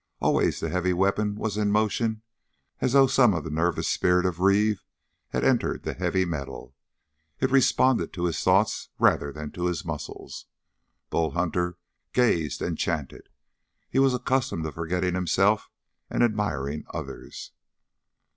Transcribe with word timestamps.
Always 0.19 0.59
the 0.59 0.69
heavy 0.69 0.93
weapon 0.93 1.35
was 1.35 1.57
in 1.57 1.69
motion 1.71 2.23
as 2.79 2.93
though 2.93 3.05
some 3.05 3.35
of 3.35 3.43
the 3.43 3.51
nervous 3.51 3.87
spirit 3.87 4.25
of 4.25 4.39
Reeve 4.39 4.83
had 5.29 5.43
entered 5.43 5.83
the 5.83 5.93
heavy 5.93 6.25
metal. 6.25 6.73
It 7.39 7.51
responded 7.51 8.11
to 8.13 8.25
his 8.25 8.43
thoughts 8.43 8.89
rather 8.97 9.31
than 9.31 9.51
to 9.51 9.65
his 9.65 9.85
muscles. 9.85 10.47
Bull 11.11 11.29
Hunter 11.33 11.77
gazed 12.13 12.63
enchanted. 12.63 13.29
He 13.91 13.99
was 13.99 14.15
accustomed 14.15 14.63
to 14.63 14.71
forgetting 14.71 15.13
himself 15.13 15.69
and 16.09 16.23
admiring 16.23 16.85
others. 16.91 17.51